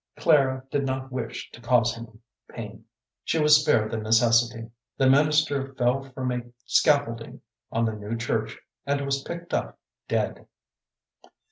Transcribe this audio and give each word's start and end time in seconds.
Clara 0.17 0.63
did 0.71 0.83
not 0.83 1.11
wish 1.11 1.51
to 1.51 1.61
cause 1.61 1.93
him 1.93 2.21
pain. 2.49 2.85
She 3.23 3.37
was 3.37 3.61
spared 3.61 3.91
the 3.91 3.97
necessity. 3.97 4.71
The 4.97 5.07
minister 5.07 5.75
fell 5.75 6.11
from 6.13 6.31
a 6.31 6.41
scaffolding 6.65 7.41
on 7.71 7.85
the 7.85 7.93
new 7.93 8.17
church 8.17 8.57
and 8.83 8.99
was 9.05 9.21
picked 9.21 9.53
up 9.53 9.77
dead. 10.07 10.47